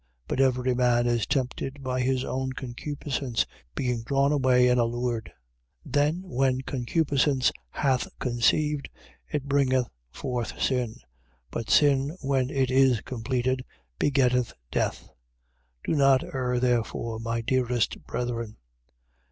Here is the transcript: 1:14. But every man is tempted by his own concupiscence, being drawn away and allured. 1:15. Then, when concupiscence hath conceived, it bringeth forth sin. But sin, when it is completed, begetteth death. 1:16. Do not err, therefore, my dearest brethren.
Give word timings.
1:14. 0.27 0.27
But 0.29 0.39
every 0.39 0.73
man 0.73 1.05
is 1.05 1.27
tempted 1.27 1.83
by 1.83 2.01
his 2.01 2.23
own 2.25 2.53
concupiscence, 2.53 3.45
being 3.75 4.01
drawn 4.01 4.31
away 4.31 4.67
and 4.67 4.79
allured. 4.79 5.31
1:15. 5.85 5.91
Then, 5.93 6.21
when 6.23 6.61
concupiscence 6.61 7.51
hath 7.69 8.07
conceived, 8.17 8.89
it 9.31 9.43
bringeth 9.43 9.87
forth 10.09 10.59
sin. 10.59 10.95
But 11.51 11.69
sin, 11.69 12.17
when 12.21 12.49
it 12.49 12.71
is 12.71 13.01
completed, 13.01 13.63
begetteth 13.99 14.53
death. 14.71 15.03
1:16. 15.85 15.85
Do 15.85 15.91
not 15.93 16.23
err, 16.33 16.59
therefore, 16.59 17.19
my 17.19 17.41
dearest 17.41 18.03
brethren. 18.07 18.57